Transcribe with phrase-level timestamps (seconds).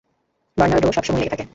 [0.57, 1.45] Bernardo সবসময়ই রেগে থাকে।